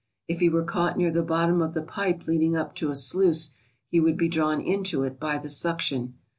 [0.27, 3.51] If he were caught near the bottom of the pipe leading up to a sluice
[3.87, 6.15] he would be drawn into it by the suction.